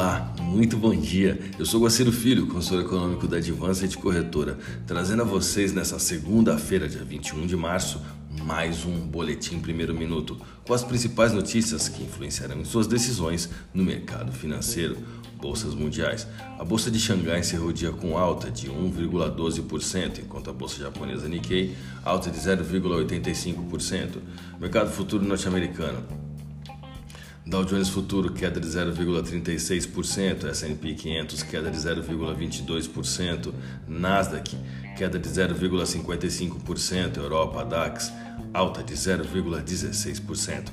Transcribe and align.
Olá, 0.00 0.34
muito 0.40 0.78
bom 0.78 0.96
dia. 0.96 1.38
Eu 1.58 1.66
sou 1.66 1.82
Guaciro 1.82 2.10
Filho, 2.10 2.46
consultor 2.46 2.86
econômico 2.86 3.28
da 3.28 3.36
Advanced 3.36 3.94
Corretora, 3.98 4.58
trazendo 4.86 5.20
a 5.20 5.26
vocês 5.26 5.74
nessa 5.74 5.98
segunda-feira, 5.98 6.88
dia 6.88 7.04
21 7.04 7.46
de 7.46 7.54
março, 7.54 8.00
mais 8.42 8.86
um 8.86 8.98
boletim 8.98 9.58
primeiro 9.58 9.94
minuto 9.94 10.40
com 10.66 10.72
as 10.72 10.82
principais 10.82 11.34
notícias 11.34 11.86
que 11.86 12.02
influenciarão 12.02 12.62
em 12.62 12.64
suas 12.64 12.86
decisões 12.86 13.50
no 13.74 13.84
mercado 13.84 14.32
financeiro. 14.32 14.96
Bolsas 15.36 15.74
mundiais. 15.74 16.26
A 16.58 16.64
bolsa 16.64 16.90
de 16.90 16.98
Xangai 16.98 17.40
encerrou 17.40 17.68
o 17.68 17.72
dia 17.72 17.92
com 17.92 18.16
alta 18.16 18.50
de 18.50 18.70
1,12%, 18.70 20.20
enquanto 20.20 20.48
a 20.48 20.52
bolsa 20.54 20.78
japonesa 20.78 21.28
Nikkei 21.28 21.76
alta 22.02 22.30
de 22.30 22.38
0,85%. 22.38 24.16
Mercado 24.58 24.90
futuro 24.90 25.26
norte-americano. 25.26 26.29
Dow 27.46 27.64
Jones 27.64 27.88
Futuro 27.88 28.32
queda 28.32 28.60
de 28.60 28.66
0,36%, 28.66 30.44
S&P 30.50 30.94
500 30.94 31.42
queda 31.42 31.70
de 31.70 31.78
0,22%, 31.78 33.52
Nasdaq 33.88 34.56
queda 34.96 35.18
de 35.18 35.28
0,55%, 35.28 37.16
Europa 37.16 37.64
DAX 37.64 38.12
alta 38.52 38.82
de 38.82 38.94
0,16%. 38.94 40.70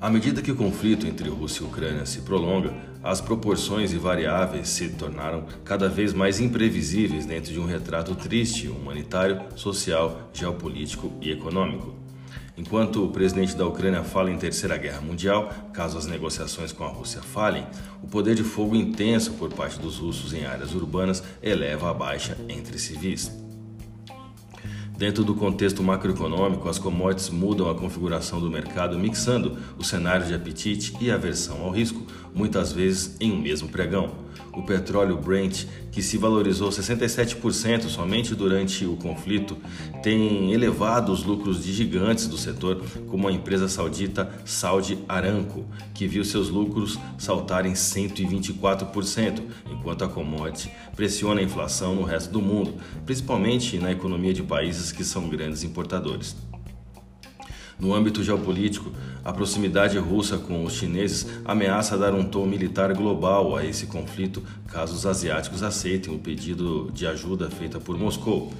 À 0.00 0.10
medida 0.10 0.42
que 0.42 0.50
o 0.50 0.56
conflito 0.56 1.06
entre 1.06 1.28
Rússia 1.28 1.62
e 1.62 1.66
Ucrânia 1.66 2.04
se 2.04 2.22
prolonga, 2.22 2.74
as 3.04 3.20
proporções 3.20 3.92
e 3.92 3.96
variáveis 3.96 4.68
se 4.68 4.88
tornaram 4.88 5.46
cada 5.64 5.88
vez 5.88 6.12
mais 6.12 6.40
imprevisíveis 6.40 7.24
dentro 7.24 7.52
de 7.52 7.60
um 7.60 7.66
retrato 7.66 8.16
triste 8.16 8.66
humanitário, 8.66 9.40
social, 9.54 10.28
geopolítico 10.32 11.12
e 11.20 11.30
econômico. 11.30 12.01
Enquanto 12.62 13.04
o 13.04 13.08
presidente 13.08 13.56
da 13.56 13.66
Ucrânia 13.66 14.04
fala 14.04 14.30
em 14.30 14.38
terceira 14.38 14.76
guerra 14.76 15.00
mundial, 15.00 15.52
caso 15.72 15.98
as 15.98 16.06
negociações 16.06 16.70
com 16.70 16.84
a 16.84 16.88
Rússia 16.88 17.20
falhem, 17.20 17.66
o 18.00 18.06
poder 18.06 18.36
de 18.36 18.44
fogo 18.44 18.76
intenso 18.76 19.32
por 19.32 19.52
parte 19.52 19.80
dos 19.80 19.98
russos 19.98 20.32
em 20.32 20.46
áreas 20.46 20.72
urbanas 20.72 21.24
eleva 21.42 21.90
a 21.90 21.92
baixa 21.92 22.38
entre 22.48 22.78
civis. 22.78 23.32
Dentro 24.96 25.24
do 25.24 25.34
contexto 25.34 25.82
macroeconômico, 25.82 26.68
as 26.68 26.78
commodities 26.78 27.30
mudam 27.30 27.68
a 27.68 27.74
configuração 27.74 28.38
do 28.38 28.48
mercado, 28.48 28.96
mixando 28.96 29.58
o 29.76 29.82
cenário 29.82 30.24
de 30.24 30.32
apetite 30.32 30.96
e 31.00 31.10
aversão 31.10 31.62
ao 31.62 31.70
risco, 31.72 32.06
muitas 32.32 32.72
vezes 32.72 33.16
em 33.18 33.32
um 33.32 33.40
mesmo 33.40 33.68
pregão 33.70 34.12
o 34.52 34.62
petróleo 34.62 35.16
Brent, 35.16 35.64
que 35.90 36.02
se 36.02 36.16
valorizou 36.16 36.68
67% 36.68 37.88
somente 37.88 38.34
durante 38.34 38.84
o 38.84 38.96
conflito, 38.96 39.56
tem 40.02 40.52
elevado 40.52 41.12
os 41.12 41.24
lucros 41.24 41.64
de 41.64 41.72
gigantes 41.72 42.26
do 42.26 42.36
setor, 42.36 42.82
como 43.08 43.28
a 43.28 43.32
empresa 43.32 43.68
saudita 43.68 44.30
Saudi 44.44 44.98
Aramco, 45.08 45.64
que 45.94 46.06
viu 46.06 46.24
seus 46.24 46.48
lucros 46.48 46.98
saltarem 47.18 47.72
124%, 47.72 49.42
enquanto 49.70 50.04
a 50.04 50.08
commodity 50.08 50.70
pressiona 50.94 51.40
a 51.40 51.44
inflação 51.44 51.94
no 51.94 52.02
resto 52.02 52.30
do 52.30 52.42
mundo, 52.42 52.74
principalmente 53.06 53.78
na 53.78 53.92
economia 53.92 54.34
de 54.34 54.42
países 54.42 54.92
que 54.92 55.04
são 55.04 55.28
grandes 55.28 55.62
importadores. 55.62 56.36
No 57.78 57.94
âmbito 57.94 58.22
geopolítico, 58.22 58.92
a 59.24 59.32
proximidade 59.32 59.98
russa 59.98 60.38
com 60.38 60.64
os 60.64 60.74
chineses 60.74 61.26
ameaça 61.44 61.98
dar 61.98 62.14
um 62.14 62.24
tom 62.24 62.46
militar 62.46 62.92
global 62.94 63.56
a 63.56 63.64
esse 63.64 63.86
conflito 63.86 64.42
caso 64.68 64.94
os 64.94 65.06
asiáticos 65.06 65.62
aceitem 65.62 66.14
o 66.14 66.18
pedido 66.18 66.90
de 66.92 67.06
ajuda 67.06 67.50
feita 67.50 67.80
por 67.80 67.98
Moscou. 67.98 68.52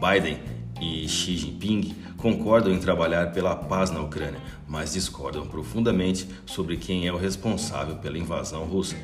Biden 0.00 0.38
e 0.80 1.08
Xi 1.08 1.36
Jinping 1.36 1.94
concordam 2.16 2.72
em 2.72 2.78
trabalhar 2.78 3.32
pela 3.32 3.54
paz 3.56 3.90
na 3.90 4.00
Ucrânia, 4.00 4.40
mas 4.66 4.92
discordam 4.92 5.46
profundamente 5.46 6.28
sobre 6.46 6.76
quem 6.76 7.06
é 7.06 7.12
o 7.12 7.16
responsável 7.16 7.96
pela 7.96 8.18
invasão 8.18 8.64
russa. 8.64 8.96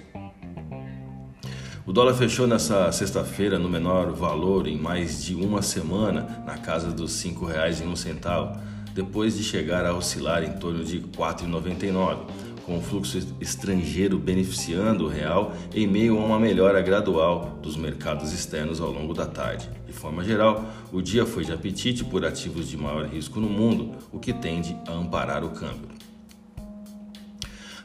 O 1.86 1.92
dólar 1.92 2.14
fechou 2.14 2.46
nessa 2.46 2.90
sexta-feira 2.92 3.58
no 3.58 3.68
menor 3.68 4.10
valor 4.12 4.66
em 4.66 4.78
mais 4.78 5.22
de 5.22 5.34
uma 5.34 5.60
semana, 5.60 6.42
na 6.46 6.56
casa 6.56 6.90
dos 6.90 7.22
R$ 7.22 7.32
5,01 7.32 8.56
depois 8.94 9.36
de 9.36 9.42
chegar 9.42 9.84
a 9.84 9.92
oscilar 9.92 10.44
em 10.44 10.52
torno 10.52 10.84
de 10.84 11.00
4,99, 11.00 12.18
com 12.64 12.78
o 12.78 12.80
fluxo 12.80 13.18
estrangeiro 13.40 14.18
beneficiando 14.18 15.04
o 15.04 15.08
real 15.08 15.52
em 15.74 15.86
meio 15.86 16.18
a 16.18 16.24
uma 16.24 16.38
melhora 16.38 16.80
gradual 16.80 17.58
dos 17.60 17.76
mercados 17.76 18.32
externos 18.32 18.80
ao 18.80 18.90
longo 18.90 19.12
da 19.12 19.26
tarde. 19.26 19.68
De 19.86 19.92
forma 19.92 20.24
geral, 20.24 20.64
o 20.92 21.02
dia 21.02 21.26
foi 21.26 21.44
de 21.44 21.52
apetite 21.52 22.04
por 22.04 22.24
ativos 22.24 22.68
de 22.68 22.76
maior 22.76 23.04
risco 23.06 23.40
no 23.40 23.48
mundo, 23.48 23.98
o 24.12 24.18
que 24.18 24.32
tende 24.32 24.76
a 24.86 24.92
amparar 24.92 25.44
o 25.44 25.50
câmbio. 25.50 26.03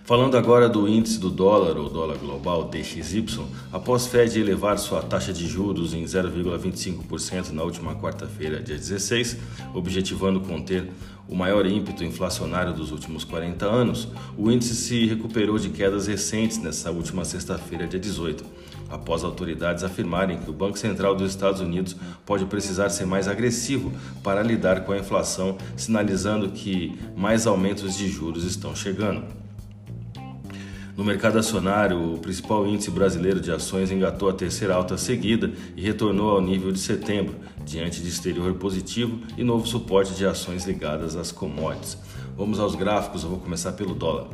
Falando 0.09 0.35
agora 0.35 0.67
do 0.67 0.87
índice 0.87 1.19
do 1.19 1.29
dólar 1.29 1.77
ou 1.77 1.87
dólar 1.87 2.17
global 2.17 2.63
DXY, 2.63 3.45
após 3.71 4.07
Fed 4.07 4.39
elevar 4.39 4.79
sua 4.79 5.03
taxa 5.03 5.31
de 5.31 5.47
juros 5.47 5.93
em 5.93 6.03
0,25% 6.03 7.51
na 7.51 7.61
última 7.61 7.93
quarta-feira, 7.93 8.59
dia 8.59 8.75
16, 8.75 9.37
objetivando 9.71 10.39
conter 10.39 10.89
o 11.27 11.35
maior 11.35 11.63
ímpeto 11.63 12.03
inflacionário 12.03 12.73
dos 12.73 12.91
últimos 12.91 13.23
40 13.23 13.67
anos, 13.67 14.07
o 14.35 14.49
índice 14.49 14.75
se 14.75 15.05
recuperou 15.05 15.59
de 15.59 15.69
quedas 15.69 16.07
recentes 16.07 16.57
nessa 16.57 16.89
última 16.89 17.23
sexta-feira, 17.23 17.85
dia 17.85 17.99
18, 17.99 18.43
após 18.89 19.23
autoridades 19.23 19.83
afirmarem 19.83 20.39
que 20.39 20.49
o 20.49 20.53
Banco 20.53 20.79
Central 20.79 21.13
dos 21.13 21.29
Estados 21.29 21.61
Unidos 21.61 21.95
pode 22.25 22.45
precisar 22.45 22.89
ser 22.89 23.05
mais 23.05 23.27
agressivo 23.27 23.93
para 24.23 24.41
lidar 24.41 24.85
com 24.85 24.91
a 24.91 24.97
inflação, 24.97 25.55
sinalizando 25.77 26.49
que 26.49 26.97
mais 27.15 27.45
aumentos 27.45 27.95
de 27.95 28.09
juros 28.09 28.43
estão 28.43 28.75
chegando. 28.75 29.38
No 30.99 31.05
mercado 31.05 31.39
acionário, 31.39 32.15
o 32.15 32.17
principal 32.17 32.67
índice 32.67 32.91
brasileiro 32.91 33.39
de 33.39 33.53
ações 33.53 33.89
engatou 33.89 34.27
a 34.27 34.33
terceira 34.33 34.75
alta 34.75 34.97
seguida 34.97 35.49
e 35.77 35.81
retornou 35.81 36.31
ao 36.31 36.41
nível 36.41 36.73
de 36.73 36.79
setembro, 36.79 37.35
diante 37.63 38.01
de 38.01 38.09
exterior 38.09 38.53
positivo 38.55 39.17
e 39.37 39.43
novo 39.45 39.65
suporte 39.65 40.13
de 40.13 40.25
ações 40.25 40.65
ligadas 40.65 41.15
às 41.15 41.31
commodities. 41.31 41.97
Vamos 42.35 42.59
aos 42.59 42.75
gráficos, 42.75 43.23
eu 43.23 43.29
vou 43.29 43.39
começar 43.39 43.71
pelo 43.71 43.95
dólar. 43.95 44.27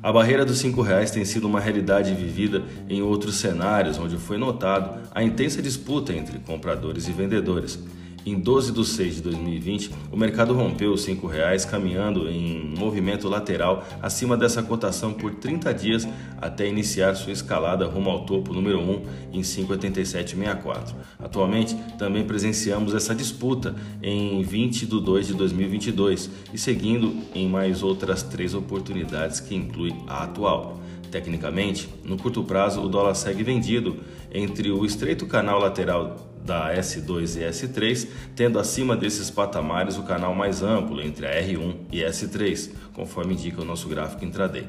A 0.00 0.12
barreira 0.12 0.44
dos 0.44 0.62
R$ 0.62 0.70
reais 0.80 1.10
tem 1.10 1.24
sido 1.24 1.48
uma 1.48 1.58
realidade 1.58 2.14
vivida 2.14 2.62
em 2.88 3.02
outros 3.02 3.34
cenários, 3.34 3.98
onde 3.98 4.16
foi 4.16 4.38
notado 4.38 5.00
a 5.12 5.20
intensa 5.20 5.60
disputa 5.60 6.12
entre 6.12 6.38
compradores 6.38 7.08
e 7.08 7.12
vendedores. 7.12 7.76
Em 8.24 8.38
12 8.38 8.70
de 8.70 8.84
6 8.84 9.16
de 9.16 9.22
2020, 9.22 9.90
o 10.12 10.16
mercado 10.16 10.54
rompeu 10.54 10.92
os 10.92 11.04
R$ 11.04 11.18
reais, 11.28 11.64
caminhando 11.64 12.28
em 12.28 12.72
movimento 12.78 13.28
lateral 13.28 13.84
acima 14.00 14.36
dessa 14.36 14.62
cotação 14.62 15.12
por 15.12 15.34
30 15.34 15.74
dias 15.74 16.08
até 16.40 16.68
iniciar 16.68 17.16
sua 17.16 17.32
escalada 17.32 17.84
rumo 17.84 18.10
ao 18.10 18.24
topo 18.24 18.52
número 18.52 18.78
1 18.80 19.02
em 19.32 19.40
5,8764. 19.40 20.94
Atualmente, 21.18 21.74
também 21.98 22.24
presenciamos 22.24 22.94
essa 22.94 23.12
disputa 23.12 23.74
em 24.00 24.40
20 24.40 24.86
de 24.86 25.00
2 25.00 25.26
de 25.26 25.34
2022 25.34 26.30
e 26.54 26.58
seguindo 26.58 27.12
em 27.34 27.48
mais 27.48 27.82
outras 27.82 28.22
três 28.22 28.54
oportunidades 28.54 29.40
que 29.40 29.56
inclui 29.56 29.92
a 30.06 30.22
atual. 30.22 30.80
Tecnicamente, 31.10 31.88
no 32.04 32.16
curto 32.16 32.44
prazo, 32.44 32.82
o 32.82 32.88
dólar 32.88 33.14
segue 33.14 33.42
vendido 33.42 33.96
entre 34.32 34.70
o 34.70 34.86
estreito 34.86 35.26
canal 35.26 35.58
lateral 35.58 36.31
da 36.44 36.74
S2 36.74 37.36
e 37.36 37.48
S3, 37.48 38.08
tendo 38.34 38.58
acima 38.58 38.96
desses 38.96 39.30
patamares 39.30 39.96
o 39.96 40.02
canal 40.02 40.34
mais 40.34 40.62
amplo 40.62 41.00
entre 41.00 41.26
a 41.26 41.42
R1 41.42 41.74
e 41.90 42.00
S3, 42.00 42.70
conforme 42.92 43.34
indica 43.34 43.62
o 43.62 43.64
nosso 43.64 43.88
gráfico 43.88 44.24
intraday. 44.24 44.66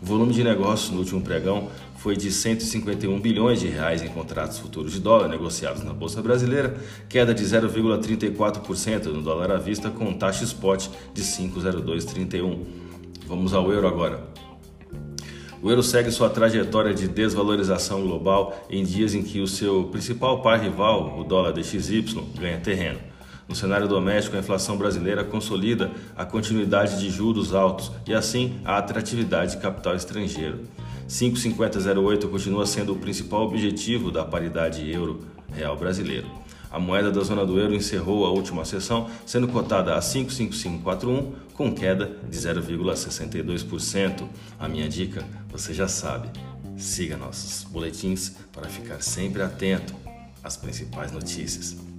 O 0.00 0.04
volume 0.04 0.32
de 0.34 0.44
negócios 0.44 0.90
no 0.90 0.98
último 0.98 1.22
pregão 1.22 1.70
foi 1.96 2.16
de 2.16 2.30
151 2.30 3.18
bilhões 3.18 3.60
de 3.60 3.66
reais 3.66 4.02
em 4.02 4.08
contratos 4.08 4.58
futuros 4.58 4.92
de 4.92 5.00
dólar 5.00 5.28
negociados 5.28 5.82
na 5.82 5.92
bolsa 5.92 6.20
brasileira, 6.20 6.76
queda 7.08 7.34
de 7.34 7.42
0,34% 7.42 9.06
no 9.06 9.22
dólar 9.22 9.50
à 9.52 9.56
vista 9.56 9.90
com 9.90 10.12
taxa 10.12 10.44
spot 10.44 10.88
de 11.14 11.22
5,0231. 11.22 12.58
Vamos 13.26 13.54
ao 13.54 13.72
euro 13.72 13.88
agora. 13.88 14.45
O 15.62 15.70
euro 15.70 15.82
segue 15.82 16.10
sua 16.10 16.28
trajetória 16.28 16.92
de 16.92 17.08
desvalorização 17.08 18.02
global 18.02 18.66
em 18.68 18.84
dias 18.84 19.14
em 19.14 19.22
que 19.22 19.40
o 19.40 19.48
seu 19.48 19.84
principal 19.84 20.42
par 20.42 20.60
rival, 20.60 21.18
o 21.18 21.24
dólar 21.24 21.52
DXY, 21.52 22.04
ganha 22.38 22.60
terreno. 22.60 22.98
No 23.48 23.54
cenário 23.54 23.88
doméstico, 23.88 24.36
a 24.36 24.40
inflação 24.40 24.76
brasileira 24.76 25.24
consolida 25.24 25.90
a 26.16 26.24
continuidade 26.24 26.98
de 27.00 27.08
juros 27.08 27.54
altos 27.54 27.92
e, 28.06 28.12
assim, 28.12 28.60
a 28.64 28.76
atratividade 28.76 29.52
de 29.52 29.58
capital 29.58 29.94
estrangeiro. 29.94 30.60
5,5008 31.08 32.28
continua 32.28 32.66
sendo 32.66 32.92
o 32.92 32.98
principal 32.98 33.42
objetivo 33.42 34.10
da 34.10 34.24
paridade 34.24 34.90
euro-real 34.90 35.76
brasileiro. 35.76 36.26
A 36.70 36.78
moeda 36.78 37.10
da 37.10 37.22
zona 37.22 37.44
do 37.44 37.58
euro 37.58 37.74
encerrou 37.74 38.26
a 38.26 38.30
última 38.30 38.64
sessão 38.64 39.08
sendo 39.24 39.48
cotada 39.48 39.96
a 39.96 40.00
55541 40.00 41.32
com 41.54 41.74
queda 41.74 42.16
de 42.28 42.38
0,62%. 42.38 44.28
A 44.58 44.68
minha 44.68 44.88
dica, 44.88 45.24
você 45.48 45.72
já 45.72 45.88
sabe, 45.88 46.28
siga 46.76 47.16
nossos 47.16 47.64
boletins 47.64 48.34
para 48.52 48.68
ficar 48.68 49.02
sempre 49.02 49.42
atento 49.42 49.94
às 50.42 50.56
principais 50.56 51.10
notícias. 51.12 51.95